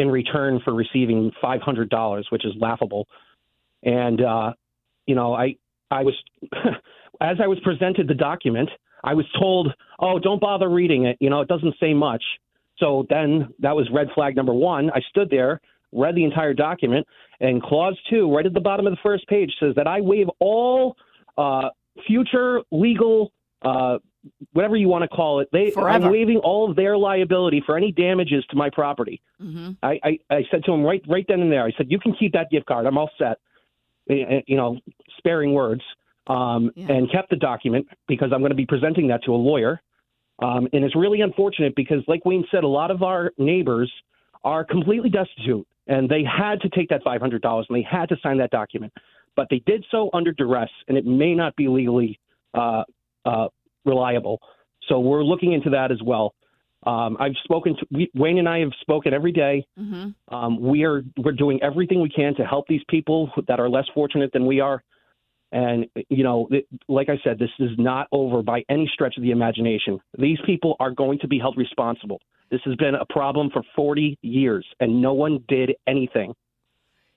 in 0.00 0.10
return 0.10 0.60
for 0.64 0.72
receiving 0.74 1.30
five 1.42 1.60
hundred 1.60 1.90
dollars, 1.90 2.26
which 2.30 2.46
is 2.46 2.54
laughable. 2.58 3.06
And 3.82 4.22
uh, 4.22 4.52
you 5.06 5.14
know, 5.14 5.34
I 5.34 5.56
I 5.90 6.02
was 6.02 6.14
as 7.20 7.36
I 7.42 7.46
was 7.46 7.58
presented 7.62 8.08
the 8.08 8.14
document, 8.14 8.70
I 9.04 9.12
was 9.12 9.26
told, 9.38 9.74
"Oh, 9.98 10.18
don't 10.18 10.40
bother 10.40 10.70
reading 10.70 11.04
it. 11.04 11.18
You 11.20 11.28
know, 11.28 11.42
it 11.42 11.48
doesn't 11.48 11.74
say 11.78 11.92
much." 11.92 12.24
So 12.78 13.06
then 13.10 13.52
that 13.58 13.76
was 13.76 13.86
red 13.92 14.08
flag 14.14 14.36
number 14.36 14.54
one. 14.54 14.90
I 14.90 15.00
stood 15.10 15.28
there, 15.28 15.60
read 15.92 16.14
the 16.14 16.24
entire 16.24 16.54
document, 16.54 17.06
and 17.40 17.62
clause 17.62 17.98
two, 18.08 18.34
right 18.34 18.46
at 18.46 18.54
the 18.54 18.60
bottom 18.60 18.86
of 18.86 18.92
the 18.94 19.00
first 19.02 19.28
page, 19.28 19.52
says 19.60 19.74
that 19.76 19.86
I 19.86 20.00
waive 20.00 20.28
all 20.38 20.96
uh, 21.36 21.68
future 22.06 22.62
legal, 22.70 23.32
uh, 23.62 23.98
whatever 24.52 24.76
you 24.76 24.88
want 24.88 25.02
to 25.02 25.08
call 25.08 25.40
it. 25.40 25.48
They, 25.52 25.70
Forever. 25.70 26.06
I'm 26.06 26.12
waiving 26.12 26.38
all 26.38 26.68
of 26.68 26.76
their 26.76 26.96
liability 26.96 27.62
for 27.64 27.76
any 27.76 27.92
damages 27.92 28.44
to 28.50 28.56
my 28.56 28.70
property. 28.70 29.20
hmm 29.40 29.70
I, 29.82 29.98
I, 30.02 30.18
I 30.30 30.42
said 30.50 30.64
to 30.64 30.72
him 30.72 30.82
right 30.82 31.02
right 31.08 31.24
then 31.28 31.40
and 31.40 31.50
there. 31.52 31.64
I 31.64 31.72
said, 31.76 31.86
"You 31.90 31.98
can 31.98 32.12
keep 32.14 32.32
that 32.32 32.50
gift 32.50 32.66
card. 32.66 32.86
I'm 32.86 32.98
all 32.98 33.10
set." 33.18 33.38
Eh, 34.08 34.14
eh, 34.28 34.40
You 34.46 34.56
know, 34.56 34.78
sparing 35.18 35.52
words, 35.54 35.82
um, 36.26 36.70
Yeah. 36.74 36.92
and 36.92 37.10
kept 37.10 37.30
the 37.30 37.36
document 37.36 37.86
because 38.08 38.32
I'm 38.32 38.40
going 38.40 38.50
to 38.50 38.56
be 38.56 38.66
presenting 38.66 39.06
that 39.08 39.22
to 39.24 39.34
a 39.34 39.36
lawyer. 39.36 39.80
Um, 40.40 40.68
and 40.72 40.84
it's 40.84 40.96
really 40.96 41.20
unfortunate 41.20 41.74
because, 41.76 42.02
like 42.08 42.24
Wayne 42.24 42.44
said, 42.50 42.64
a 42.64 42.68
lot 42.68 42.90
of 42.90 43.02
our 43.02 43.30
neighbors 43.36 43.92
are 44.42 44.64
completely 44.64 45.10
destitute, 45.10 45.66
and 45.86 46.08
they 46.08 46.24
had 46.24 46.60
to 46.62 46.68
take 46.70 46.88
that 46.88 47.02
five 47.04 47.20
hundred 47.20 47.42
dollars 47.42 47.66
and 47.68 47.76
they 47.76 47.82
had 47.82 48.08
to 48.08 48.16
sign 48.22 48.38
that 48.38 48.50
document, 48.50 48.90
but 49.36 49.48
they 49.50 49.58
did 49.66 49.84
so 49.90 50.08
under 50.14 50.32
duress, 50.32 50.70
and 50.88 50.96
it 50.96 51.04
may 51.04 51.34
not 51.34 51.54
be 51.56 51.68
legally 51.68 52.18
uh, 52.54 52.82
uh, 53.24 53.48
reliable. 53.84 54.40
So 54.88 55.00
we're 55.00 55.24
looking 55.24 55.52
into 55.52 55.70
that 55.70 55.92
as 55.92 56.02
well. 56.04 56.34
Um, 56.86 57.16
I've 57.20 57.34
spoken 57.44 57.76
to 57.76 57.86
we, 57.90 58.10
Wayne 58.14 58.38
and 58.38 58.48
I 58.48 58.60
have 58.60 58.72
spoken 58.80 59.12
every 59.12 59.32
day. 59.32 59.66
Mm-hmm. 59.78 60.34
Um, 60.34 60.60
we 60.60 60.84
are 60.84 61.02
we're 61.18 61.32
doing 61.32 61.62
everything 61.62 62.00
we 62.00 62.08
can 62.08 62.34
to 62.36 62.44
help 62.44 62.66
these 62.68 62.80
people 62.88 63.30
that 63.48 63.60
are 63.60 63.68
less 63.68 63.84
fortunate 63.94 64.32
than 64.32 64.46
we 64.46 64.60
are. 64.60 64.82
And 65.52 65.86
you 66.08 66.24
know, 66.24 66.48
it, 66.50 66.66
like 66.88 67.08
I 67.10 67.18
said, 67.22 67.38
this 67.38 67.50
is 67.58 67.70
not 67.76 68.08
over 68.12 68.42
by 68.42 68.64
any 68.70 68.90
stretch 68.92 69.16
of 69.18 69.22
the 69.22 69.30
imagination. 69.30 69.98
These 70.18 70.38
people 70.46 70.76
are 70.80 70.90
going 70.90 71.18
to 71.18 71.28
be 71.28 71.38
held 71.38 71.58
responsible. 71.58 72.20
This 72.50 72.60
has 72.64 72.76
been 72.76 72.94
a 72.94 73.04
problem 73.04 73.50
for 73.52 73.62
40 73.76 74.18
years, 74.22 74.66
and 74.80 75.02
no 75.02 75.12
one 75.12 75.44
did 75.48 75.72
anything. 75.86 76.34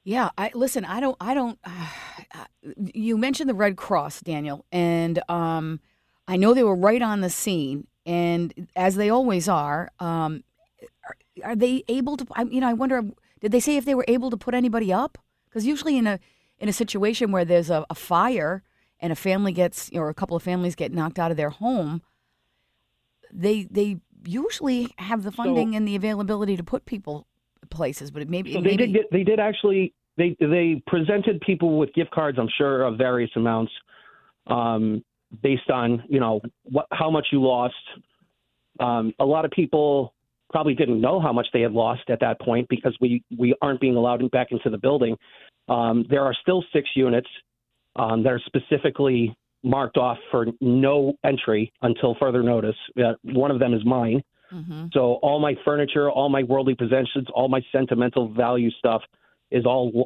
Yeah, 0.03 0.29
I 0.37 0.51
listen. 0.53 0.83
I 0.83 0.99
don't. 0.99 1.15
I 1.21 1.33
don't. 1.33 1.57
Uh, 1.63 2.45
you 2.93 3.17
mentioned 3.17 3.49
the 3.49 3.53
Red 3.53 3.77
Cross, 3.77 4.21
Daniel, 4.21 4.65
and 4.71 5.21
um, 5.29 5.79
I 6.27 6.37
know 6.37 6.53
they 6.53 6.63
were 6.63 6.75
right 6.75 7.01
on 7.01 7.21
the 7.21 7.29
scene, 7.29 7.87
and 8.05 8.67
as 8.75 8.95
they 8.95 9.09
always 9.09 9.47
are. 9.47 9.91
Um, 9.99 10.43
are, 11.05 11.15
are 11.43 11.55
they 11.55 11.83
able 11.87 12.17
to? 12.17 12.25
I, 12.33 12.43
you 12.43 12.61
know, 12.61 12.69
I 12.69 12.73
wonder. 12.73 13.03
Did 13.41 13.51
they 13.51 13.59
say 13.59 13.75
if 13.75 13.85
they 13.85 13.95
were 13.95 14.05
able 14.07 14.29
to 14.29 14.37
put 14.37 14.53
anybody 14.53 14.93
up? 14.93 15.17
Because 15.49 15.65
usually 15.65 15.97
in 15.97 16.07
a 16.07 16.19
in 16.59 16.69
a 16.69 16.73
situation 16.73 17.31
where 17.31 17.45
there's 17.45 17.69
a, 17.69 17.85
a 17.89 17.95
fire 17.95 18.63
and 18.99 19.11
a 19.11 19.15
family 19.15 19.51
gets, 19.51 19.91
you 19.91 19.97
know, 19.99 20.05
or 20.05 20.09
a 20.09 20.13
couple 20.13 20.37
of 20.37 20.43
families 20.43 20.75
get 20.75 20.93
knocked 20.93 21.19
out 21.19 21.29
of 21.29 21.37
their 21.37 21.49
home, 21.49 22.01
they 23.31 23.67
they 23.69 23.97
usually 24.25 24.93
have 24.97 25.23
the 25.23 25.31
funding 25.31 25.73
So- 25.73 25.77
and 25.77 25.87
the 25.87 25.95
availability 25.95 26.55
to 26.55 26.63
put 26.63 26.85
people 26.85 27.27
places. 27.69 28.11
But 28.11 28.21
it 28.21 28.29
maybe 28.29 28.53
So 28.53 28.61
they 28.61 28.71
maybe 28.71 28.87
did 28.87 28.93
get 28.93 29.11
they 29.11 29.23
did 29.23 29.39
actually 29.39 29.93
they 30.17 30.37
they 30.39 30.81
presented 30.87 31.41
people 31.41 31.77
with 31.77 31.93
gift 31.93 32.11
cards. 32.11 32.37
I'm 32.39 32.49
sure 32.57 32.83
of 32.83 32.97
various 32.97 33.31
amounts, 33.35 33.71
um, 34.47 35.03
based 35.41 35.69
on 35.69 36.03
you 36.09 36.19
know 36.19 36.41
what 36.63 36.87
how 36.91 37.09
much 37.09 37.27
you 37.31 37.41
lost. 37.41 37.75
Um, 38.79 39.13
a 39.19 39.25
lot 39.25 39.45
of 39.45 39.51
people 39.51 40.13
probably 40.51 40.75
didn't 40.75 41.01
know 41.01 41.19
how 41.19 41.33
much 41.33 41.47
they 41.53 41.61
had 41.61 41.71
lost 41.71 42.03
at 42.09 42.19
that 42.19 42.39
point 42.39 42.67
because 42.69 42.95
we 43.01 43.23
we 43.37 43.55
aren't 43.61 43.81
being 43.81 43.95
allowed 43.95 44.29
back 44.31 44.51
into 44.51 44.69
the 44.69 44.77
building. 44.77 45.17
Um, 45.69 46.05
there 46.09 46.23
are 46.23 46.35
still 46.41 46.63
six 46.73 46.89
units 46.95 47.27
um, 47.95 48.23
that 48.23 48.29
are 48.29 48.41
specifically 48.45 49.35
marked 49.63 49.97
off 49.97 50.17
for 50.29 50.47
no 50.59 51.13
entry 51.23 51.71
until 51.81 52.15
further 52.19 52.43
notice. 52.43 52.75
Uh, 52.97 53.13
one 53.23 53.49
of 53.49 53.59
them 53.59 53.73
is 53.73 53.83
mine. 53.85 54.21
Mhm. 54.51 54.93
So 54.93 55.13
all 55.15 55.39
my 55.39 55.55
furniture, 55.65 56.11
all 56.11 56.29
my 56.29 56.43
worldly 56.43 56.75
possessions, 56.75 57.27
all 57.33 57.47
my 57.47 57.61
sentimental 57.71 58.27
value 58.27 58.69
stuff 58.71 59.01
is 59.51 59.65
all 59.65 59.87
w- 59.87 60.05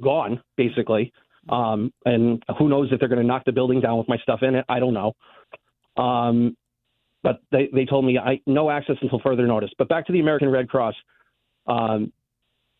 gone, 0.00 0.42
basically. 0.56 1.12
Um, 1.48 1.92
and 2.04 2.42
who 2.58 2.68
knows 2.68 2.88
if 2.92 3.00
they're 3.00 3.08
going 3.08 3.20
to 3.20 3.26
knock 3.26 3.44
the 3.44 3.52
building 3.52 3.80
down 3.80 3.98
with 3.98 4.08
my 4.08 4.18
stuff 4.18 4.40
in 4.42 4.54
it? 4.54 4.64
I 4.68 4.78
don't 4.78 4.94
know. 4.94 5.12
Um, 5.96 6.56
but 7.22 7.40
they, 7.50 7.68
they 7.72 7.84
told 7.84 8.04
me 8.04 8.18
I 8.18 8.40
no 8.46 8.70
access 8.70 8.96
until 9.02 9.20
further 9.20 9.46
notice. 9.46 9.70
But 9.76 9.88
back 9.88 10.06
to 10.06 10.12
the 10.12 10.20
American 10.20 10.50
Red 10.50 10.68
Cross. 10.68 10.94
Um, 11.66 12.12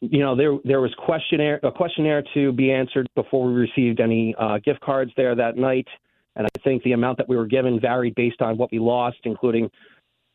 you 0.01 0.21
know, 0.21 0.37
there 0.37 0.57
there 0.65 0.81
was 0.81 0.95
questionnaire 0.97 1.59
a 1.63 1.73
questionnaire 1.73 2.23
to 2.35 2.53
be 2.53 2.73
answered 2.73 3.09
before 3.17 3.47
we 3.49 3.55
received 3.55 4.01
any 4.01 4.35
uh, 4.39 4.59
gift 4.59 4.81
cards 4.81 5.11
there 5.17 5.35
that 5.35 5.57
night, 5.57 5.89
and 6.37 6.47
I 6.47 6.61
think 6.63 6.85
the 6.85 6.93
amount 6.93 7.19
that 7.19 7.29
we 7.29 7.37
were 7.37 7.47
given 7.47 7.81
varied 7.81 8.15
based 8.15 8.41
on 8.41 8.57
what 8.57 8.71
we 8.71 8.79
lost, 8.79 9.19
including 9.25 9.69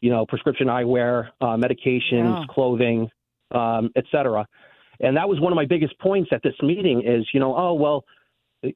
you 0.03 0.09
know, 0.09 0.25
prescription 0.25 0.67
eyewear, 0.67 1.29
uh, 1.39 1.55
medications, 1.55 2.45
clothing, 2.49 3.09
um, 3.51 3.89
et 3.95 4.03
cetera. 4.11 4.45
And 4.99 5.15
that 5.15 5.29
was 5.29 5.39
one 5.39 5.53
of 5.53 5.55
my 5.55 5.65
biggest 5.65 5.97
points 5.97 6.29
at 6.33 6.43
this 6.43 6.55
meeting 6.61 7.03
is, 7.05 7.25
you 7.33 7.39
know, 7.39 7.55
oh, 7.55 7.73
well, 7.73 8.03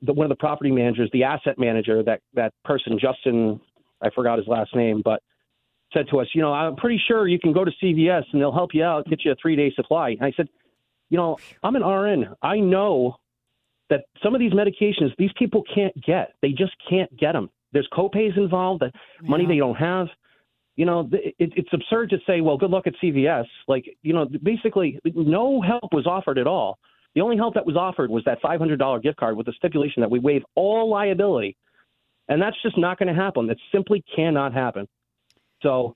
the, 0.01 0.13
one 0.13 0.25
of 0.25 0.29
the 0.29 0.39
property 0.39 0.71
managers, 0.71 1.09
the 1.13 1.23
asset 1.23 1.57
manager, 1.57 2.03
that, 2.03 2.21
that 2.33 2.53
person, 2.63 2.97
Justin, 2.99 3.59
I 4.01 4.09
forgot 4.09 4.37
his 4.37 4.47
last 4.47 4.75
name, 4.75 5.01
but 5.03 5.21
said 5.93 6.05
to 6.11 6.19
us, 6.19 6.27
you 6.33 6.41
know, 6.41 6.53
I'm 6.53 6.75
pretty 6.75 7.01
sure 7.07 7.27
you 7.27 7.39
can 7.39 7.53
go 7.53 7.63
to 7.63 7.71
CVS 7.81 8.23
and 8.31 8.41
they'll 8.41 8.51
help 8.53 8.71
you 8.73 8.83
out, 8.83 9.07
get 9.07 9.23
you 9.23 9.31
a 9.31 9.35
three 9.41 9.55
day 9.55 9.71
supply. 9.75 10.09
And 10.09 10.23
I 10.23 10.33
said, 10.35 10.49
you 11.09 11.17
know, 11.17 11.37
I'm 11.63 11.75
an 11.75 11.83
RN. 11.83 12.27
I 12.41 12.59
know 12.59 13.15
that 13.89 14.01
some 14.21 14.35
of 14.35 14.39
these 14.39 14.51
medications, 14.51 15.15
these 15.17 15.31
people 15.39 15.63
can't 15.73 15.93
get. 16.03 16.33
They 16.41 16.49
just 16.49 16.73
can't 16.89 17.15
get 17.17 17.31
them. 17.31 17.49
There's 17.71 17.87
copays 17.93 18.37
involved, 18.37 18.81
that 18.81 18.93
money 19.21 19.45
they 19.45 19.57
don't 19.57 19.75
have 19.75 20.07
you 20.77 20.85
know, 20.85 21.09
it, 21.11 21.35
it's 21.39 21.73
absurd 21.73 22.11
to 22.11 22.17
say, 22.25 22.39
well, 22.39 22.55
good 22.55 22.69
luck 22.69 22.85
at 22.87 22.93
CVS. 23.03 23.45
Like, 23.67 23.85
you 24.03 24.13
know, 24.13 24.27
basically, 24.43 24.99
no 25.03 25.59
help 25.59 25.91
was 25.91 26.05
offered 26.05 26.37
at 26.37 26.47
all. 26.47 26.77
The 27.17 27.23
only 27.23 27.35
help 27.35 27.55
that 27.55 27.65
was 27.65 27.75
offered 27.75 28.11
was 28.11 28.23
that 28.25 28.39
$500 28.43 29.01
gift 29.01 29.17
card 29.17 29.35
with 29.35 29.47
the 29.47 29.53
stipulation 29.53 30.01
that 30.01 30.11
we 30.11 30.19
waive 30.19 30.43
all 30.53 30.87
liability. 30.87 31.57
And 32.27 32.39
that's 32.39 32.55
just 32.61 32.77
not 32.77 32.99
going 32.99 33.07
to 33.07 33.19
happen. 33.19 33.47
That 33.47 33.57
simply 33.71 34.03
cannot 34.15 34.53
happen. 34.53 34.87
So 35.63 35.95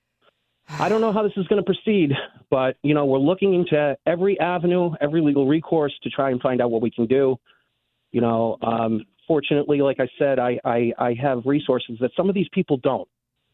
I 0.68 0.90
don't 0.90 1.00
know 1.00 1.12
how 1.14 1.22
this 1.22 1.34
is 1.38 1.46
going 1.46 1.64
to 1.64 1.64
proceed, 1.64 2.14
but, 2.50 2.78
you 2.82 2.96
know, 2.96 3.06
we're 3.06 3.20
looking 3.20 3.54
into 3.54 3.96
every 4.08 4.40
avenue, 4.40 4.94
every 5.00 5.22
legal 5.22 5.48
recourse 5.48 5.94
to 6.02 6.10
try 6.10 6.32
and 6.32 6.42
find 6.42 6.60
out 6.60 6.72
what 6.72 6.82
we 6.82 6.90
can 6.90 7.06
do. 7.06 7.38
You 8.12 8.22
know, 8.22 8.58
um, 8.64 9.06
fortunately, 9.28 9.80
like 9.82 10.00
I 10.00 10.10
said, 10.18 10.40
I, 10.40 10.60
I, 10.66 10.92
I 10.98 11.14
have 11.22 11.44
resources 11.46 12.00
that 12.02 12.10
some 12.18 12.30
of 12.30 12.34
these 12.34 12.50
people 12.52 12.78
don't 12.78 13.08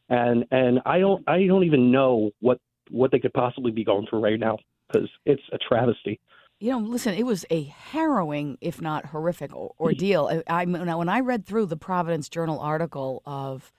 and 0.08 0.46
and 0.52 0.80
I 0.86 1.00
don't 1.00 1.22
I 1.28 1.46
don't 1.46 1.66
even 1.66 1.92
know 1.92 2.32
what 2.40 2.60
what 2.92 3.12
they 3.12 3.20
could 3.20 3.34
possibly 3.34 3.72
be 3.72 3.84
going 3.84 4.08
through 4.10 4.22
right 4.22 4.40
now 4.40 4.58
because 4.88 5.10
it's 5.26 5.44
a 5.52 5.58
travesty. 5.58 6.22
You 6.60 6.72
know, 6.72 6.80
listen, 6.80 7.14
it 7.14 7.26
was 7.26 7.46
a 7.52 7.64
harrowing, 7.66 8.58
if 8.62 8.82
not 8.82 9.08
horrific, 9.08 9.54
ordeal. 9.56 10.42
I, 10.48 10.62
I 10.62 10.66
when 10.66 10.90
I- 10.90 10.96
when 10.96 11.10
I 11.10 11.20
read 11.20 11.46
through 11.46 11.68
the 11.68 11.78
Providence 11.78 12.30
Journal 12.30 12.60
article 12.60 13.22
of 13.26 13.72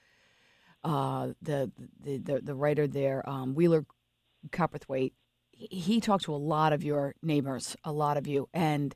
uh, 0.84 1.28
the, 1.42 1.72
the 2.04 2.18
the 2.18 2.40
the 2.40 2.54
writer 2.54 2.86
there, 2.86 3.28
um, 3.28 3.54
Wheeler 3.56 3.84
Cowperthwaite, 4.50 5.12
he, 5.50 5.66
he 5.66 6.00
talked 6.00 6.24
to 6.24 6.34
a 6.34 6.36
lot 6.36 6.72
of 6.72 6.84
your 6.84 7.14
neighbors, 7.20 7.76
a 7.82 7.90
lot 7.92 8.16
of 8.16 8.28
you, 8.28 8.48
and 8.54 8.94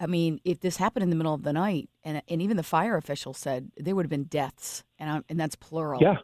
I 0.00 0.06
mean, 0.06 0.40
if 0.44 0.60
this 0.60 0.78
happened 0.78 1.02
in 1.02 1.10
the 1.10 1.16
middle 1.16 1.34
of 1.34 1.42
the 1.42 1.52
night, 1.52 1.90
and 2.02 2.22
and 2.30 2.40
even 2.40 2.56
the 2.56 2.62
fire 2.62 2.96
official 2.96 3.34
said 3.34 3.72
there 3.76 3.94
would 3.94 4.06
have 4.06 4.10
been 4.10 4.24
deaths, 4.24 4.84
and 4.98 5.10
I, 5.10 5.20
and 5.28 5.38
that's 5.38 5.54
plural. 5.54 6.00
Yeah, 6.00 6.16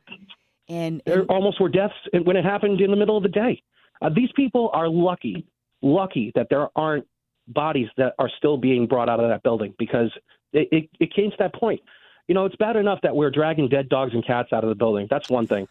and, 0.71 1.03
there 1.05 1.21
and 1.21 1.29
almost 1.31 1.61
were 1.61 1.69
deaths 1.69 1.93
when 2.25 2.37
it 2.37 2.45
happened 2.47 2.81
in 2.81 2.91
the 2.91 2.97
middle 2.97 3.19
of 3.19 3.23
the 3.23 3.29
day. 3.29 3.63
Uh, 4.01 4.09
these 4.09 4.31
people 4.35 4.71
are 4.73 4.89
lucky, 4.89 5.47
lucky 5.83 6.33
that 6.35 6.47
there 6.49 6.69
aren't 6.77 7.07
bodies 7.49 7.89
that 7.97 8.15
are 8.19 8.31
still 8.39 8.57
being 8.57 8.87
brought 8.87 9.09
out 9.09 9.21
of 9.21 9.29
that 9.29 9.43
building 9.43 9.75
because 9.79 10.11
it, 10.53 10.69
it, 10.71 10.89
it 11.01 11.15
came 11.15 11.31
to 11.31 11.37
that 11.39 11.55
point. 11.55 11.81
You 12.29 12.35
know, 12.35 12.45
it's 12.47 12.57
bad 12.57 12.77
enough 12.77 13.01
that 13.03 13.15
we're 13.15 13.31
dragging 13.31 13.69
dead 13.69 13.89
dogs 13.89 14.13
and 14.15 14.25
cats 14.25 14.53
out 14.53 14.63
of 14.63 14.69
the 14.69 14.77
building. 14.77 15.09
That's 15.11 15.29
one 15.29 15.47
thing. 15.47 15.67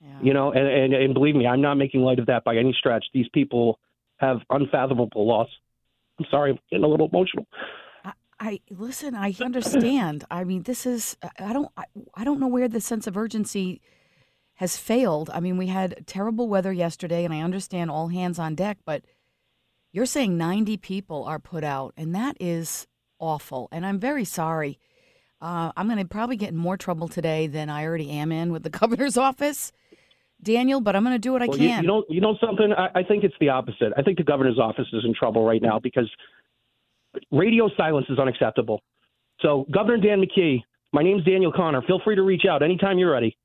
yeah. 0.00 0.18
You 0.22 0.32
know, 0.34 0.52
and, 0.52 0.66
and, 0.66 0.94
and 0.94 1.14
believe 1.14 1.34
me, 1.34 1.46
I'm 1.46 1.60
not 1.60 1.74
making 1.74 2.02
light 2.02 2.18
of 2.18 2.26
that 2.26 2.44
by 2.44 2.56
any 2.56 2.72
stretch. 2.72 3.04
These 3.12 3.28
people 3.34 3.78
have 4.18 4.38
unfathomable 4.50 5.26
loss. 5.26 5.48
I'm 6.18 6.26
sorry, 6.30 6.50
I'm 6.52 6.58
getting 6.70 6.84
a 6.84 6.88
little 6.88 7.08
emotional. 7.08 7.46
I, 8.04 8.12
I 8.38 8.60
listen. 8.70 9.14
I 9.14 9.34
understand. 9.40 10.24
I 10.30 10.44
mean, 10.44 10.62
this 10.62 10.86
is. 10.86 11.16
I 11.38 11.52
don't. 11.52 11.70
I, 11.76 11.84
I 12.14 12.24
don't 12.24 12.38
know 12.38 12.46
where 12.46 12.68
the 12.68 12.80
sense 12.80 13.06
of 13.06 13.16
urgency 13.16 13.80
has 14.54 14.76
failed. 14.76 15.30
I 15.32 15.40
mean, 15.40 15.56
we 15.56 15.68
had 15.68 16.06
terrible 16.06 16.48
weather 16.48 16.72
yesterday, 16.72 17.24
and 17.24 17.32
I 17.32 17.40
understand 17.40 17.90
all 17.90 18.08
hands 18.08 18.38
on 18.38 18.54
deck. 18.54 18.78
But 18.84 19.02
you're 19.92 20.06
saying 20.06 20.36
90 20.38 20.76
people 20.78 21.24
are 21.24 21.38
put 21.38 21.64
out, 21.64 21.94
and 21.96 22.14
that 22.14 22.36
is 22.40 22.86
awful. 23.18 23.68
And 23.72 23.84
I'm 23.84 23.98
very 23.98 24.24
sorry. 24.24 24.78
Uh, 25.40 25.72
I'm 25.76 25.86
going 25.86 25.98
to 25.98 26.04
probably 26.04 26.36
get 26.36 26.50
in 26.50 26.56
more 26.56 26.76
trouble 26.76 27.08
today 27.08 27.46
than 27.46 27.70
I 27.70 27.84
already 27.84 28.10
am 28.10 28.30
in 28.30 28.52
with 28.52 28.62
the 28.62 28.70
governor's 28.80 29.16
office, 29.16 29.72
Daniel. 30.42 30.80
But 30.80 30.96
I'm 30.96 31.02
going 31.02 31.14
to 31.14 31.18
do 31.18 31.32
what 31.32 31.42
I 31.42 31.46
Well, 31.46 31.58
you, 31.58 31.68
can. 31.68 31.82
you 31.82 31.88
know, 31.88 32.04
you 32.08 32.20
know 32.20 32.36
something. 32.44 32.72
I, 32.76 33.00
I 33.00 33.02
think 33.02 33.24
it's 33.24 33.34
the 33.40 33.48
opposite. 33.48 33.92
I 33.96 34.02
think 34.02 34.18
the 34.18 34.24
governor's 34.24 34.58
office 34.58 34.86
is 34.92 35.04
in 35.04 35.14
trouble 35.14 35.44
right 35.44 35.62
now 35.62 35.78
because 35.78 36.10
radio 37.32 37.68
silence 37.76 38.06
is 38.10 38.18
unacceptable. 38.18 38.80
So, 39.40 39.66
Governor 39.70 39.96
Dan 39.96 40.22
McKee, 40.22 40.62
my 40.92 41.02
name's 41.02 41.24
Daniel 41.24 41.50
Connor. 41.52 41.82
Feel 41.82 42.00
free 42.04 42.14
to 42.16 42.22
reach 42.22 42.44
out 42.48 42.62
anytime 42.62 42.98
you're 42.98 43.10
ready. 43.10 43.36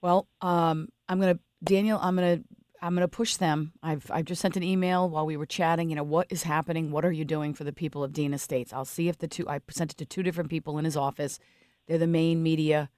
Well, 0.00 0.26
um, 0.40 0.88
I'm 1.08 1.20
gonna 1.20 1.38
Daniel. 1.62 1.98
I'm 2.00 2.14
gonna 2.14 2.38
I'm 2.80 2.94
gonna 2.94 3.08
push 3.08 3.36
them. 3.36 3.72
I've 3.82 4.10
I've 4.10 4.24
just 4.24 4.40
sent 4.40 4.56
an 4.56 4.62
email 4.62 5.08
while 5.08 5.26
we 5.26 5.36
were 5.36 5.46
chatting. 5.46 5.90
You 5.90 5.96
know 5.96 6.02
what 6.04 6.26
is 6.30 6.42
happening? 6.44 6.90
What 6.90 7.04
are 7.04 7.12
you 7.12 7.24
doing 7.24 7.54
for 7.54 7.64
the 7.64 7.72
people 7.72 8.04
of 8.04 8.12
Dean 8.12 8.32
Estates? 8.34 8.72
I'll 8.72 8.84
see 8.84 9.08
if 9.08 9.18
the 9.18 9.28
two 9.28 9.48
I 9.48 9.60
sent 9.70 9.92
it 9.92 9.96
to 9.98 10.06
two 10.06 10.22
different 10.22 10.50
people 10.50 10.78
in 10.78 10.84
his 10.84 10.96
office. 10.96 11.38
They're 11.86 11.98
the 11.98 12.06
main 12.06 12.42
media 12.42 12.90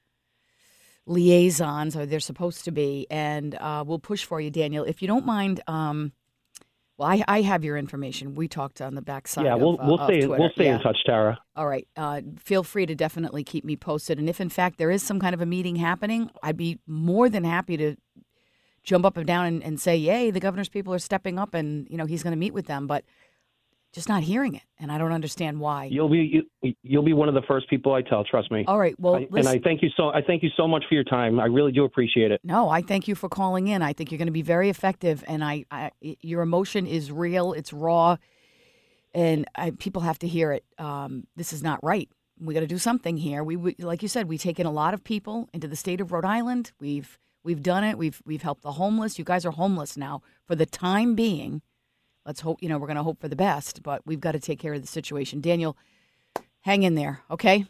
liaisons, 1.06 1.96
or 1.96 2.06
they're 2.06 2.20
supposed 2.20 2.64
to 2.64 2.70
be, 2.70 3.06
and 3.10 3.54
uh, 3.56 3.84
we'll 3.86 3.98
push 3.98 4.24
for 4.24 4.40
you, 4.40 4.50
Daniel. 4.50 4.84
If 4.84 5.02
you 5.02 5.08
don't 5.08 5.26
mind. 5.26 5.60
Um, 5.66 6.12
well, 6.98 7.08
I, 7.08 7.24
I 7.26 7.40
have 7.40 7.64
your 7.64 7.78
information. 7.78 8.34
We 8.34 8.46
talked 8.46 8.82
on 8.82 8.94
the 8.94 9.00
backside. 9.00 9.46
yeah, 9.46 9.54
we'll 9.54 9.80
uh, 9.80 9.86
we'll 9.86 10.04
stay 10.06 10.26
we'll 10.26 10.50
stay 10.50 10.66
Yeah. 10.66 10.76
in 10.76 10.82
touch, 10.82 10.98
Tara. 11.06 11.38
All 11.56 11.66
right. 11.66 11.88
Uh, 11.96 12.20
feel 12.38 12.62
free 12.62 12.84
to 12.84 12.94
definitely 12.94 13.42
keep 13.42 13.64
me 13.64 13.74
posted. 13.74 14.18
And 14.18 14.28
if, 14.28 14.38
in 14.38 14.50
fact, 14.50 14.76
there 14.76 14.90
is 14.90 15.02
some 15.02 15.18
kind 15.18 15.32
of 15.32 15.40
a 15.40 15.46
meeting 15.46 15.76
happening, 15.76 16.30
I'd 16.42 16.58
be 16.58 16.78
more 16.86 17.30
than 17.30 17.42
happy 17.44 17.78
to 17.78 17.96
jump 18.82 19.04
up 19.04 19.16
and 19.16 19.26
down 19.26 19.46
and, 19.46 19.62
and 19.62 19.80
say, 19.80 19.96
yay, 19.96 20.30
the 20.30 20.40
governor's 20.40 20.68
people 20.68 20.92
are 20.94 20.98
stepping 20.98 21.38
up 21.38 21.54
and, 21.54 21.86
you 21.90 21.96
know, 21.96 22.06
he's 22.06 22.22
going 22.22 22.32
to 22.32 22.38
meet 22.38 22.54
with 22.54 22.66
them. 22.66 22.86
But 22.86 23.04
just 23.92 24.08
not 24.08 24.22
hearing 24.22 24.54
it, 24.54 24.62
and 24.78 24.92
I 24.92 24.98
don't 24.98 25.10
understand 25.10 25.58
why. 25.58 25.86
You'll 25.86 26.08
be 26.08 26.44
you, 26.62 26.74
you'll 26.82 27.02
be 27.02 27.12
one 27.12 27.28
of 27.28 27.34
the 27.34 27.42
first 27.42 27.68
people 27.68 27.92
I 27.92 28.02
tell. 28.02 28.22
Trust 28.22 28.50
me. 28.50 28.64
All 28.68 28.78
right. 28.78 28.94
Well, 29.00 29.16
I, 29.16 29.28
and 29.34 29.48
I 29.48 29.58
thank 29.58 29.82
you 29.82 29.88
so 29.96 30.10
I 30.10 30.22
thank 30.22 30.42
you 30.44 30.50
so 30.56 30.68
much 30.68 30.84
for 30.88 30.94
your 30.94 31.04
time. 31.04 31.40
I 31.40 31.46
really 31.46 31.72
do 31.72 31.84
appreciate 31.84 32.30
it. 32.30 32.40
No, 32.44 32.68
I 32.68 32.82
thank 32.82 33.08
you 33.08 33.16
for 33.16 33.28
calling 33.28 33.66
in. 33.66 33.82
I 33.82 33.92
think 33.92 34.12
you're 34.12 34.18
going 34.18 34.26
to 34.26 34.32
be 34.32 34.42
very 34.42 34.70
effective, 34.70 35.24
and 35.26 35.42
I, 35.42 35.64
I 35.72 35.90
your 36.00 36.42
emotion 36.42 36.86
is 36.86 37.10
real. 37.10 37.52
It's 37.52 37.72
raw, 37.72 38.16
and 39.12 39.44
I, 39.56 39.72
people 39.72 40.02
have 40.02 40.20
to 40.20 40.28
hear 40.28 40.52
it. 40.52 40.64
Um, 40.78 41.26
this 41.34 41.52
is 41.52 41.62
not 41.62 41.82
right. 41.82 42.08
We 42.38 42.54
got 42.54 42.60
to 42.60 42.68
do 42.68 42.78
something 42.78 43.16
here. 43.16 43.42
We, 43.42 43.56
we, 43.56 43.74
like 43.80 44.02
you 44.02 44.08
said, 44.08 44.28
we've 44.28 44.40
taken 44.40 44.66
a 44.66 44.72
lot 44.72 44.94
of 44.94 45.02
people 45.02 45.50
into 45.52 45.66
the 45.66 45.76
state 45.76 46.00
of 46.00 46.12
Rhode 46.12 46.24
Island. 46.24 46.70
We've 46.80 47.18
we've 47.44 47.62
done 47.62 47.84
it. 47.84 47.98
We've 47.98 48.22
we've 48.24 48.42
helped 48.42 48.62
the 48.62 48.72
homeless. 48.72 49.18
You 49.18 49.24
guys 49.24 49.44
are 49.44 49.50
homeless 49.52 49.96
now 49.96 50.22
for 50.46 50.54
the 50.54 50.66
time 50.66 51.14
being 51.14 51.62
let's 52.26 52.40
hope, 52.40 52.62
you 52.62 52.68
know, 52.68 52.78
we're 52.78 52.86
going 52.86 52.96
to 52.96 53.02
hope 53.02 53.20
for 53.20 53.28
the 53.28 53.36
best, 53.36 53.82
but 53.82 54.02
we've 54.06 54.20
got 54.20 54.32
to 54.32 54.40
take 54.40 54.58
care 54.58 54.74
of 54.74 54.80
the 54.80 54.86
situation. 54.86 55.40
Daniel, 55.40 55.76
hang 56.60 56.82
in 56.82 56.94
there, 56.94 57.20
okay? 57.30 57.66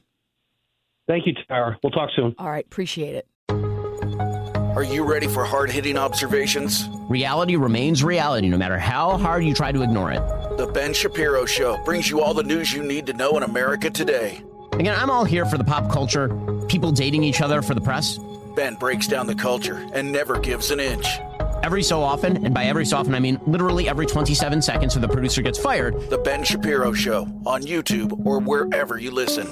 Thank 1.07 1.27
you, 1.27 1.35
Tara. 1.49 1.79
We'll 1.83 1.91
talk 1.93 2.11
soon. 2.15 2.35
All 2.39 2.50
right, 2.50 2.65
appreciate 2.65 3.15
it. 3.15 3.27
Are 4.77 4.85
you 4.85 5.05
ready 5.05 5.27
for 5.27 5.45
hard 5.45 5.71
hitting 5.71 5.99
observations? 5.99 6.89
Reality 7.09 7.57
remains 7.57 8.05
reality 8.05 8.49
no 8.49 8.57
matter 8.57 8.79
how 8.79 9.17
hard 9.17 9.45
you 9.45 9.53
try 9.53 9.73
to 9.73 9.83
ignore 9.83 10.12
it. 10.12 10.21
The 10.57 10.67
Ben 10.67 10.95
Shapiro 10.95 11.45
Show 11.45 11.83
brings 11.85 12.09
you 12.09 12.21
all 12.21 12.35
the 12.35 12.45
news 12.45 12.73
you 12.73 12.83
need 12.83 13.07
to 13.07 13.12
know 13.12 13.37
in 13.37 13.43
America 13.43 13.91
today. 13.91 14.45
Again, 14.73 14.95
I'm 14.97 15.11
all 15.11 15.25
here 15.25 15.45
for 15.45 15.59
the 15.59 15.65
pop 15.65 15.91
culture, 15.91 16.29
people 16.69 16.93
dating 16.93 17.25
each 17.25 17.41
other 17.41 17.62
for 17.62 17.75
the 17.75 17.81
press. 17.81 18.19
Ben 18.61 18.75
breaks 18.75 19.07
down 19.07 19.26
the 19.26 19.35
culture 19.35 19.88
and 19.95 20.12
never 20.12 20.38
gives 20.38 20.71
an 20.71 20.81
inch 20.81 21.07
every 21.62 21.83
so 21.83 22.02
often, 22.02 22.45
and 22.45 22.52
by 22.55 22.64
every 22.64 22.85
so 22.85 22.99
often 22.99 23.14
I 23.14 23.19
mean 23.19 23.40
literally 23.47 23.88
every 23.88 24.05
27 24.05 24.61
seconds, 24.61 24.93
so 24.93 25.00
the 25.00 25.09
producer 25.09 25.40
gets 25.40 25.59
fired. 25.59 25.99
The 26.11 26.19
Ben 26.19 26.45
Shapiro 26.45 26.93
Show 26.93 27.23
on 27.47 27.62
YouTube 27.62 28.26
or 28.26 28.38
wherever 28.38 28.99
you 28.99 29.12
listen. 29.12 29.47